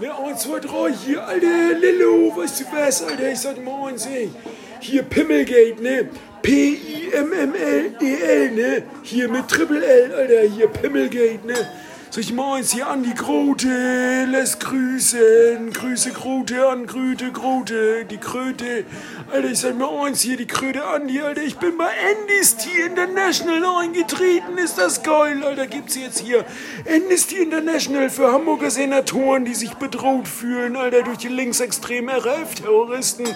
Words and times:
Ne, 0.00 0.10
1, 0.12 0.42
2, 0.42 0.58
3, 0.58 0.92
hier, 0.92 1.24
Alter, 1.24 1.74
Lillo, 1.78 2.36
weißt 2.36 2.60
du 2.60 2.64
was, 2.72 3.00
Alter, 3.04 3.30
ich 3.30 3.38
sag 3.38 3.64
mal 3.64 3.90
eins. 3.90 4.08
Hier 4.80 5.04
Pimmelgate, 5.04 5.80
ne? 5.80 6.08
P-I-M-M-L-E-L, 6.42 6.90
ne? 8.50 8.82
Hier 9.02 9.28
mit 9.28 9.46
Triple 9.46 9.86
L, 9.86 10.12
Alter, 10.12 10.42
hier 10.48 10.66
Pimmelgate, 10.66 11.44
ne? 11.44 11.54
Sag 12.14 12.22
ich 12.22 12.32
mal 12.32 12.58
eins 12.58 12.72
hier 12.72 12.86
an 12.86 13.02
die 13.02 13.12
Grote, 13.12 14.24
lässt 14.30 14.60
grüßen. 14.60 15.72
Grüße 15.72 16.12
Grote 16.12 16.68
an 16.68 16.86
Grüte, 16.86 17.32
Grote, 17.32 18.04
die 18.04 18.18
Kröte. 18.18 18.84
Alter, 19.32 19.50
ich 19.50 19.58
sag 19.58 19.76
mal 19.76 20.06
eins 20.06 20.20
hier, 20.20 20.36
die 20.36 20.46
Kröte 20.46 20.84
an 20.84 21.08
die, 21.08 21.20
Alter. 21.20 21.42
Ich 21.42 21.56
bin 21.56 21.76
bei 21.76 21.88
Amnesty 21.88 22.68
International 22.86 23.82
eingetreten. 23.82 24.58
Ist 24.58 24.78
das 24.78 25.02
geil, 25.02 25.42
Alter. 25.42 25.66
Gibt's 25.66 25.96
jetzt 25.96 26.20
hier 26.20 26.44
Amnesty 26.88 27.38
International 27.38 28.08
für 28.08 28.30
Hamburger 28.30 28.70
Senatoren, 28.70 29.44
die 29.44 29.54
sich 29.54 29.74
bedroht 29.74 30.28
fühlen, 30.28 30.76
Alter, 30.76 31.02
durch 31.02 31.18
die 31.18 31.26
linksextremen 31.26 32.14
RF-Terroristen, 32.14 33.26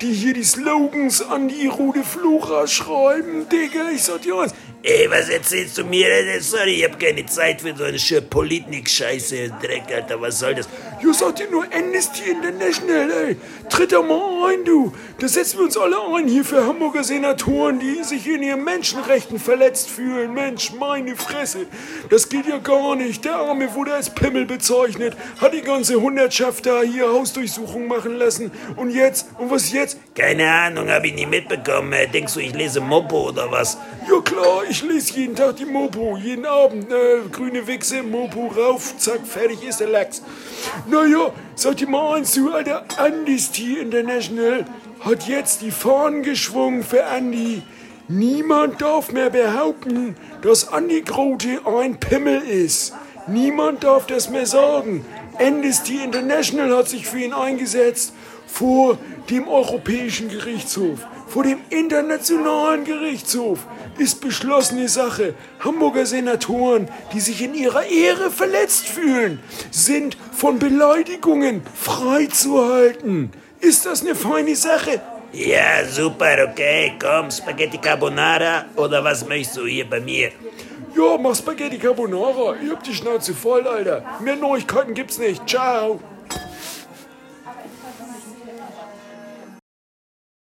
die 0.00 0.12
hier 0.12 0.34
die 0.34 0.44
Slogans 0.44 1.22
an 1.22 1.48
die 1.48 1.66
Rude 1.66 2.04
Flora 2.04 2.68
schreiben. 2.68 3.48
Digga, 3.48 3.90
ich 3.92 4.04
sag 4.04 4.22
dir 4.22 4.38
eins. 4.38 4.54
Ey, 4.84 5.10
was 5.10 5.28
erzählst 5.28 5.76
du 5.76 5.84
mir? 5.84 6.06
Sorry, 6.40 6.76
ich 6.76 6.84
hab 6.84 7.00
keine 7.00 7.26
Zeit 7.26 7.62
für 7.62 7.76
so 7.76 7.82
eine 7.82 7.98
Politnik-Scheiße, 8.30 9.50
Dreck, 9.62 9.84
Alter, 9.94 10.20
was 10.20 10.38
soll 10.38 10.54
das? 10.54 10.68
Ja, 11.02 11.12
sag 11.12 11.36
dir 11.36 11.50
nur 11.50 11.64
Amnesty 11.72 12.30
International, 12.30 13.10
ey. 13.10 13.36
Tritt 13.68 13.92
da 13.92 14.02
mal 14.02 14.50
ein, 14.50 14.64
du. 14.64 14.92
Da 15.18 15.28
setzen 15.28 15.58
wir 15.58 15.64
uns 15.64 15.76
alle 15.76 15.96
ein 16.14 16.28
hier 16.28 16.44
für 16.44 16.66
Hamburger 16.66 17.04
Senatoren, 17.04 17.78
die 17.78 18.02
sich 18.02 18.26
in 18.26 18.42
ihren 18.42 18.64
Menschenrechten 18.64 19.38
verletzt 19.38 19.90
fühlen. 19.90 20.34
Mensch, 20.34 20.72
meine 20.72 21.16
Fresse. 21.16 21.66
Das 22.10 22.28
geht 22.28 22.46
ja 22.46 22.58
gar 22.58 22.96
nicht. 22.96 23.24
Der 23.24 23.36
Arme 23.36 23.74
wurde 23.74 23.94
als 23.94 24.10
Pimmel 24.10 24.44
bezeichnet, 24.46 25.16
hat 25.40 25.54
die 25.54 25.62
ganze 25.62 26.00
Hundertschaft 26.00 26.66
da 26.66 26.82
hier 26.82 27.08
Hausdurchsuchung 27.08 27.86
machen 27.86 28.16
lassen. 28.16 28.50
Und 28.76 28.90
jetzt? 28.90 29.28
Und 29.38 29.50
was 29.50 29.72
jetzt? 29.72 29.98
Keine 30.14 30.50
Ahnung, 30.50 30.90
hab 30.90 31.04
ich 31.04 31.14
nie 31.14 31.26
mitbekommen. 31.26 31.94
Denkst 32.12 32.34
du, 32.34 32.40
ich 32.40 32.54
lese 32.54 32.80
Mopo 32.80 33.28
oder 33.28 33.50
was? 33.50 33.78
Ja 34.10 34.20
klar, 34.20 34.62
ich 34.68 34.82
lese 34.82 35.14
jeden 35.14 35.36
Tag 35.36 35.56
die 35.56 35.64
Mopo, 35.64 36.16
jeden 36.16 36.46
Abend. 36.46 36.90
Äh, 36.90 37.28
grüne 37.30 37.66
Wichse, 37.66 38.02
Mopo 38.02 38.17
rauf, 38.26 38.96
zack, 38.98 39.26
fertig 39.26 39.62
ist 39.62 39.80
der 39.80 39.88
Lachs. 39.88 40.22
Naja, 40.86 41.32
sag 41.54 41.76
dir 41.76 41.88
mal 41.88 42.16
eins 42.16 42.32
zu, 42.32 42.52
Alter, 42.52 42.84
Amnesty 42.96 43.78
International 43.78 44.64
hat 45.00 45.28
jetzt 45.28 45.62
die 45.62 45.70
Fahnen 45.70 46.22
geschwungen 46.22 46.82
für 46.82 47.02
Andy. 47.02 47.62
Niemand 48.08 48.80
darf 48.80 49.12
mehr 49.12 49.30
behaupten, 49.30 50.16
dass 50.42 50.64
Andy 50.64 51.02
Grote 51.02 51.60
ein 51.66 52.00
Pimmel 52.00 52.40
ist. 52.40 52.94
Niemand 53.26 53.84
darf 53.84 54.06
das 54.06 54.30
mehr 54.30 54.46
sagen. 54.46 55.04
Amnesty 55.40 56.02
International 56.02 56.76
hat 56.76 56.88
sich 56.88 57.06
für 57.06 57.20
ihn 57.20 57.32
eingesetzt 57.32 58.12
vor 58.46 58.98
dem 59.30 59.46
Europäischen 59.46 60.28
Gerichtshof, 60.28 61.00
vor 61.28 61.42
dem 61.42 61.58
Internationalen 61.70 62.84
Gerichtshof 62.84 63.60
ist 63.98 64.20
beschlossene 64.20 64.88
Sache. 64.88 65.34
Hamburger 65.60 66.06
Senatoren, 66.06 66.88
die 67.12 67.20
sich 67.20 67.42
in 67.42 67.54
ihrer 67.54 67.84
Ehre 67.84 68.30
verletzt 68.30 68.88
fühlen, 68.88 69.40
sind 69.70 70.16
von 70.32 70.58
Beleidigungen 70.58 71.62
freizuhalten. 71.74 73.30
Ist 73.60 73.86
das 73.86 74.02
eine 74.02 74.14
feine 74.14 74.56
Sache? 74.56 75.02
Ja, 75.32 75.84
super, 75.84 76.48
okay, 76.50 76.94
komm, 76.98 77.30
Spaghetti 77.30 77.76
Carbonara 77.76 78.64
oder 78.76 79.04
was 79.04 79.26
möchtest 79.26 79.58
du 79.58 79.66
hier 79.66 79.88
bei 79.88 80.00
mir? 80.00 80.30
Ja, 80.96 81.18
mach 81.20 81.36
Spaghetti 81.36 81.78
Carbonara. 81.78 82.56
Ich 82.62 82.70
hab 82.70 82.82
die 82.82 82.94
Schnauze 82.94 83.34
voll, 83.34 83.66
Alter. 83.66 84.02
Mehr 84.20 84.36
Neuigkeiten 84.36 84.94
gibt's 84.94 85.18
nicht. 85.18 85.46
Ciao. 85.46 86.00